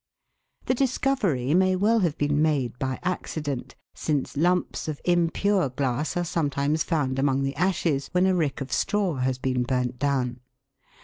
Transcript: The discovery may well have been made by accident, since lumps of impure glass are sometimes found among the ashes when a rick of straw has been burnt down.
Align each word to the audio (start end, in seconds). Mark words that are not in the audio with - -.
The 0.65 0.73
discovery 0.73 1.53
may 1.53 1.75
well 1.75 1.99
have 1.99 2.17
been 2.17 2.41
made 2.41 2.79
by 2.79 2.97
accident, 3.03 3.75
since 3.93 4.35
lumps 4.35 4.87
of 4.87 4.99
impure 5.05 5.69
glass 5.69 6.17
are 6.17 6.23
sometimes 6.25 6.83
found 6.83 7.19
among 7.19 7.43
the 7.43 7.55
ashes 7.55 8.09
when 8.11 8.25
a 8.25 8.33
rick 8.33 8.61
of 8.61 8.71
straw 8.73 9.17
has 9.17 9.37
been 9.37 9.61
burnt 9.61 9.99
down. 9.99 10.39